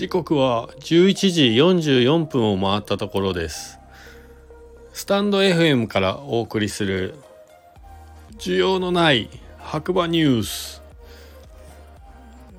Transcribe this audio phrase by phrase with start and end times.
[0.00, 1.42] 時刻は11時
[1.92, 3.78] 44分を回ったところです
[4.94, 7.16] スタンド FM からお送りする
[8.38, 10.82] 需要のない白馬ニュース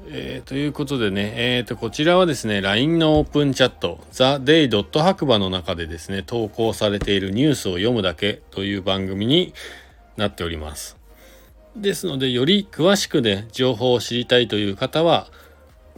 [0.05, 5.02] えー、ということでね、えー、とこちらはですね LINE のオープンチャット TheDay.
[5.02, 9.55] 白馬の中でですね投稿されているニュースを読むだけという番組に
[10.16, 10.95] なっております
[11.76, 15.26] ですのでより詳しくね情報を知りたいという方は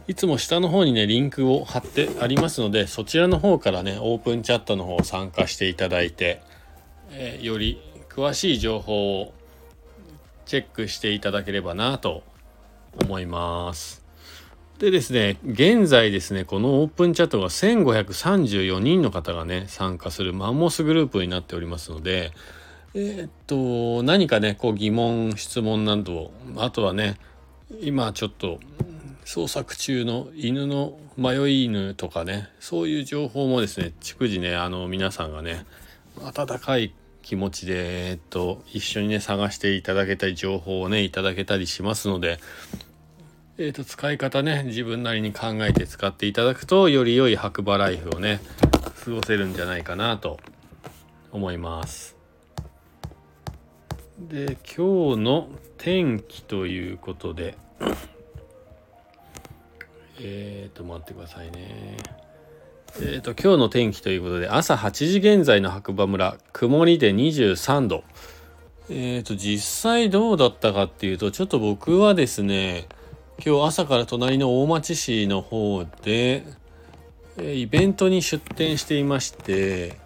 [0.06, 6.42] いつも下の方にねリンクを貼ってありますのでそちらの方からねオープンチャットの方参加していただいて、
[7.10, 7.80] えー、より
[8.10, 9.32] 詳しい情報を
[10.46, 12.22] チェックしていただければなと
[13.02, 14.04] 思います。
[14.78, 22.32] でですね、現在ですね、このオープンチャットが1534人の方がね、参加するマンモスグループになっておりますので、
[22.92, 27.16] えー、っと、何かね、こう疑問、質問など、あとはね、
[27.80, 28.58] 今ちょっと
[29.24, 35.64] 捜索中の犬の迷い犬とかね、そういう情報もですね、逐次ね、あの皆さんがね、
[36.22, 42.38] 温かい気持ちで、えっと、一緒にね、探していただけたり、情報をね、いただけたりしますので、
[43.56, 48.40] えーと、使い方ね自分なりに考えて使っていただくとより良い白馬ライフをね
[49.04, 50.40] 過ごせるんじゃないかなと
[51.30, 52.16] 思います。
[54.18, 57.56] で今日の天気ということで
[60.20, 61.96] えっと待ってくださいね。
[62.96, 68.04] えっ、ー、と今日の天気ということで朝8時現在の白馬村曇りで23度。
[68.88, 72.86] えっ、ー、と実際どうだったかっていうとちょっと僕はですね
[73.44, 76.44] 今日朝から隣の大町市の方で
[77.38, 79.98] イベントに出店していまして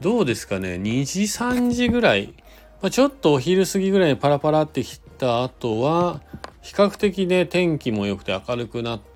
[0.00, 2.34] どうですかね2時3時ぐらい、
[2.82, 6.20] まあ、ちょっとお昼過ぎぐらいにパラパラってきた後は
[6.60, 9.15] 比較的ね天気も良くて明るくなって、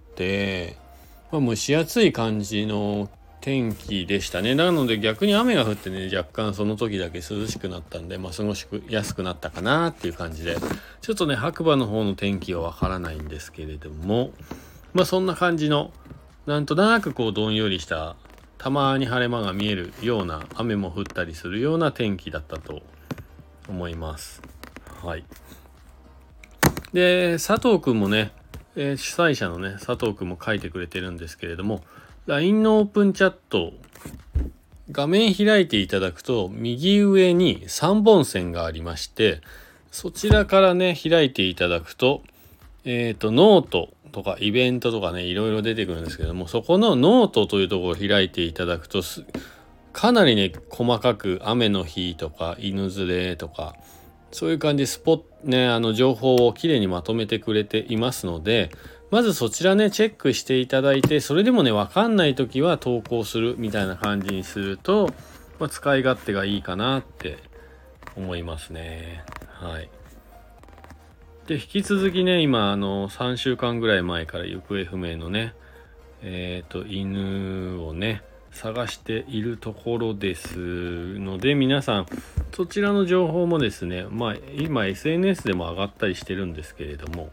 [1.33, 3.09] まあ、蒸し暑い感じの
[3.41, 4.55] 天気でしたね。
[4.55, 10.57] なので逆に雨が降ってね、若干その時だけ涼しくなったんで、まあ過ごしやすくなったかなっていう感じで、
[11.01, 14.31] ちょっとね、白馬の方の天気はわからないんですけれども、
[14.93, 15.93] まあそんな感じの、
[16.47, 18.17] なんとなくこうどんよりした、
[18.59, 22.83] たまに晴れ間が見えるような、雨も降ったりするような天気だったと
[23.69, 24.43] 思います。
[25.03, 25.25] はい。
[26.93, 28.33] で、佐藤くんもね、
[28.77, 31.83] えー、主催者のね、佐藤くんも書いてくれてるんですけれども、
[32.27, 33.73] LINE のオープンチャット
[34.93, 39.41] 画面開いていただくと右上に3本線がありまして
[39.91, 42.23] そちらからね開いていただくと
[42.85, 49.03] えっ、ー、とノートとかイベントとかねいろいろ出てくるんですけどもそこのノートというところを開いていただくと
[49.93, 53.77] かなりね細かく雨の日とか犬連れとか
[54.33, 58.71] そういう感じスポットねあの情報をきれいにまとめてくれていますので
[59.11, 65.13] まずそちらね、チェックしていただいて、それでもね、わかんない時は投稿するみたいな感じにすると、
[65.59, 67.39] まあ、使い勝手がいいかなって
[68.17, 69.25] 思いますね。
[69.49, 69.91] はい。
[71.49, 75.55] で、引き続きね、今、あの、3週間ぐらい前から行方不明のね、
[76.23, 78.23] えっ、ー、と、犬をね、
[78.53, 82.07] 探しているところですので、皆さん、
[82.55, 87.31] そちらの情報もですね、まあ、今 SNS でも上がったりしてるんですけれども、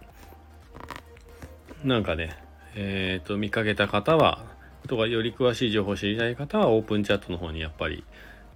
[1.84, 2.38] なんかね、
[2.76, 4.46] えっ、ー、と、見かけた方は、
[4.88, 8.06] とかより詳しい情報を知りたい方はオープンチャットの方にやっぱり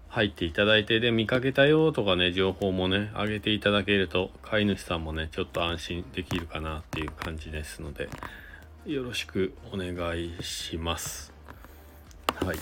[0.08, 8.10] 入っていただいて、で、見かけたよとかね、情報もね、上げていただけると、飼い主さんもね、ちょっと安心できるかなっていう感じですので、
[8.86, 11.34] よろしくお願いします。
[12.46, 12.58] はい。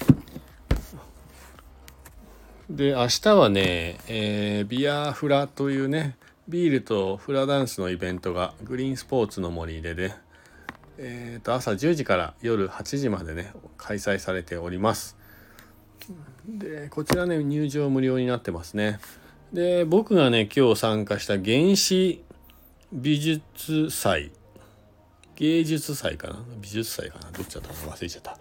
[2.70, 6.16] で、明日はね、えー、ビアフラというね、
[6.48, 10.18] ビールとフラダンスのイベントがグリーンスポーツの森でね、
[10.98, 15.16] えー、と朝10時から夜8時までね開催されております。
[16.48, 19.00] でこちらね入場無料になってますね。
[19.54, 22.24] で僕がね今日参加した原始
[22.92, 24.32] 美術祭。
[25.36, 26.44] 芸術祭かな？
[26.60, 27.32] 美術祭かな？
[27.32, 28.38] どっちだったか忘れちゃった。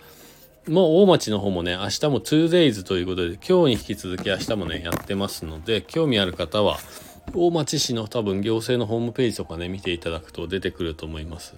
[0.68, 6.78] もう大町の方もね明日も 2days ということで今日に引き続き明日もねやってますので興味ある方は
[7.34, 11.54] 大町市の多分行政のホームページとかね見ていただくと出てくると思います。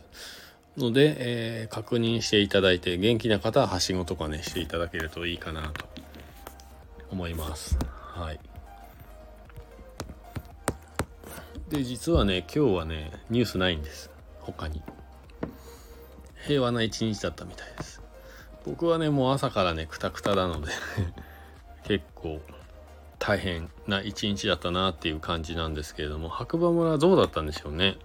[0.76, 5.86] ので、えー、確認していただいて元気な方ははしごとかねしていただけるといいかなと
[7.10, 7.76] 思います。
[7.88, 8.40] はい。
[11.68, 14.10] で実はね今日はねニュースないんです。
[14.40, 14.82] 他に。
[16.46, 17.99] 平和な一日だったみたいです。
[18.66, 20.72] 僕はねもう朝からねくたくたなので
[21.84, 22.40] 結構
[23.18, 27.96] 大変な一日だったなっていう感じなんですけれども白馬村はどうだったんでしょうね。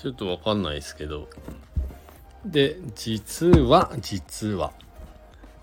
[0.00, 1.28] ちょっとわかんないですけど。
[2.46, 4.72] で、実は、実は、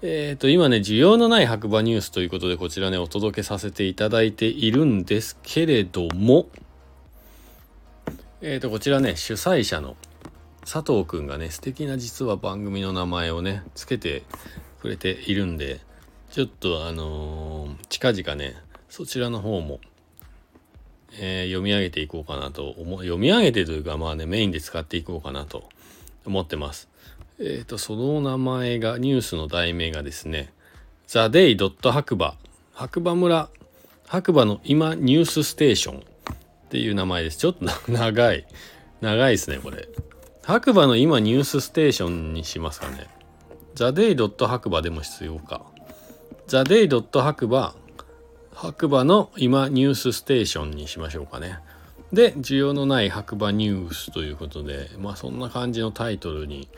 [0.03, 6.49] えっ、ー、と、今ね、需要のない白馬ニュースということで、こちらね、お届けさせていただいているんですけれども、
[8.41, 9.95] えっ、ー、と、こちらね、主催者の
[10.69, 14.23] 佐藤くんがね、素敵な実は番組の名前をね、つけて
[14.81, 15.79] くれているんで、
[16.29, 18.53] ちょっとあのー、近々ね、
[18.89, 19.79] そちらの方も、
[21.17, 25.69] えー、読み上げていこうかなと思、読み上げてというか、まあね、メインで使っていこうかなと
[26.25, 26.89] 思ってます。
[27.39, 30.51] えっ、ー、と、その名前が、ニュースの題名がですね、
[31.07, 32.35] ザ・デイ・ドット白馬、
[32.73, 33.49] 白馬村、
[34.05, 36.03] 白馬の今ニュースステーションっ
[36.69, 37.37] ていう名前です。
[37.37, 38.45] ちょっと長い。
[38.99, 39.87] 長いですね、これ。
[40.47, 43.09] 白馬の今ニュースステーションにしますかね。
[43.75, 45.65] ザ・デイ・ドット白馬でも必要か。
[46.47, 47.75] ザ・デイ・ドット白馬、
[48.53, 51.59] 白馬の今ニュースステーションにしましょうかね。
[52.13, 56.69] で、需要のない白馬ニュースということで、まあそんな感じのタイトルに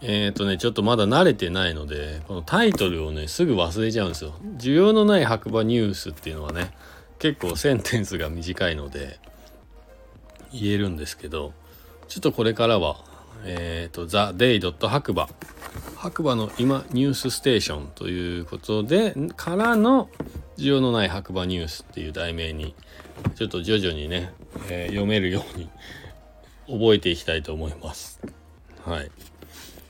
[0.00, 4.32] えっ、ー、とね、ちょっとまだ慣れてないので、このタイトルをね、すぐ忘れちゃうんですよ。
[4.56, 6.72] 需要のない白馬ニュースっていうのはね、
[7.18, 9.18] 結構センテンスが短いので、
[10.50, 11.52] 言えるんですけど、
[12.08, 13.04] ちょっとこれからは、
[13.44, 15.28] えっ、ー、と、ザ・デイ・ドット白馬、
[15.96, 20.08] 白馬の今ニュースステーションということで、からの
[20.56, 22.74] 需要のない白馬ニュースっていう題名に、
[23.34, 24.32] ちょっと徐々にね、
[24.68, 25.68] えー、読めるように
[26.68, 28.20] 覚えていきたいと思います。
[28.84, 29.10] はい。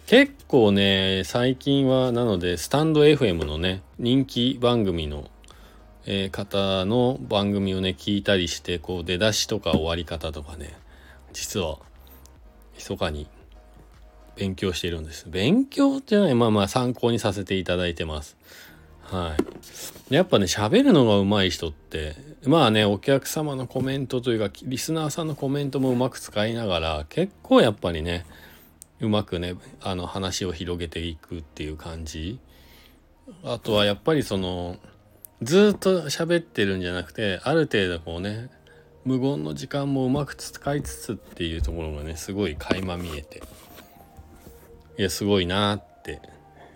[0.07, 5.29] 結構ね、最近は、なので、スタンド FM のね、人気番組の、
[6.07, 10.77] えー、方の番組をね、聞いたりして、こう、出だしとか終わり方とかね、
[11.33, 11.79] 実は、
[12.77, 13.29] 密かに
[14.37, 15.29] 勉強してるんです。
[15.29, 18.37] 勉強じゃない、まあまあ参考にさせていただいてます。
[19.03, 19.37] は
[20.11, 20.15] い。
[20.15, 28.27] やっぱね、喋るのが上手い人って、まあね、お客様のコメントというか、リスナーさんのコメントもうまく使いながら、結構やっぱりね、
[29.01, 32.39] うまくねあの話を広げていくっていう感じ
[33.45, 34.77] あとはやっぱりその
[35.43, 38.49] ずっと喋ってるんじゃなくてある程度こうね
[39.07, 43.43] 無言の時間もうまく使いつつっていうところがねすごい垣間見えて。
[44.99, 46.21] いやすごいなって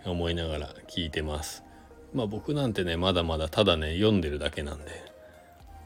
[0.04, 1.62] 思いながら聞いてます。
[2.14, 4.84] まあ僕なんてねまだまだただね読んでるだけなんで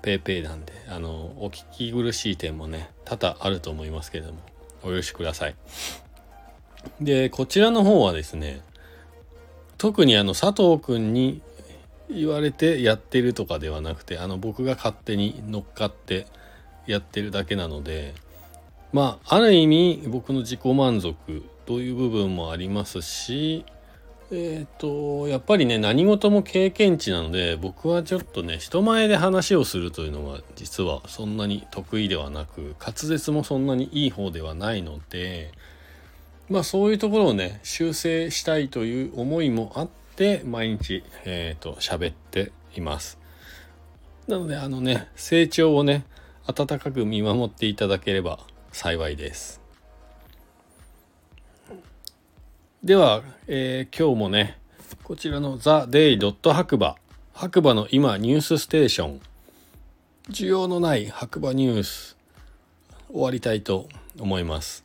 [0.02, 4.38] ペーペーなんであのお聞き苦しい点もね多々あると思いますけれども
[4.84, 5.54] お許しください。
[7.00, 8.60] で、こちらの方はですね、
[9.78, 11.40] 特にあの佐藤くんに
[12.10, 16.26] 言われてやってるとかではなくて、あの僕が勝手に乗っかって
[16.86, 18.14] やってるだけなので、
[18.92, 23.64] まあ、ある意味僕の自己満足という部分もありますし、
[24.30, 35.52] えっ、ー、と、やっぱりね、何事も経験値なので、僕はちょっとね、人前で話をするというのは、実はそんなに得意ではなく、滑舌もそんなにいい方ではないので、
[36.48, 43.18] まあそういうところをね、修正したいという思いもあって、で毎日、えっ、ー、と、喋っています。
[44.28, 46.04] なので、あのね、成長をね、
[46.46, 48.38] 温かく見守っていただければ
[48.70, 49.60] 幸いです。
[52.82, 54.58] では、えー、今日もね、
[55.02, 56.96] こちらのザ・デイ・ドット白馬、
[57.32, 59.20] 白馬の今ニュースステーション、
[60.28, 62.16] 需要のない白馬ニュース、
[63.10, 64.83] 終わりたいと思います。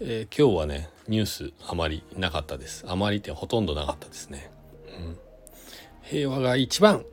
[0.00, 2.84] えー、今日はねニュースあまりなかったです。
[2.88, 4.50] あまりってほとんどなかったですね、
[4.98, 5.18] うん、
[6.02, 7.04] 平和が一番。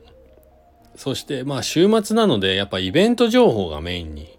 [0.96, 4.38] そしてまあ週末なのでやっぱイベント情報がメインに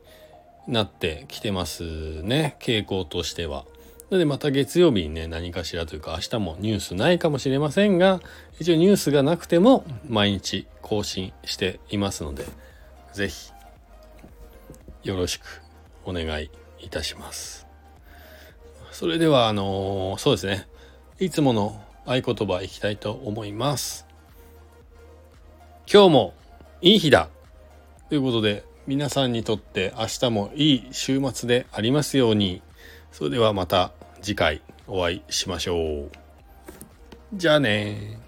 [0.67, 2.57] なってきてますね。
[2.59, 3.65] 傾向としては。
[4.09, 8.19] なのでまた月曜日にね何かしらというか明日もニュースないかもしれませんが
[8.59, 12.45] 一応ニュースがなくても毎日更新していますので
[13.13, 13.51] 是非
[15.03, 15.63] よろしく
[16.05, 17.72] お願いいたします。
[18.93, 20.67] それでは、あのー、そうですね。
[21.19, 24.05] いつもの合言葉いきたいと思います。
[25.91, 26.33] 今日も
[26.79, 27.29] いい日だ
[28.09, 32.61] ということで、皆さんにとって明日もいい週末でありますように。
[33.11, 36.11] それではまた次回お会いしましょう。
[37.33, 38.19] じゃあね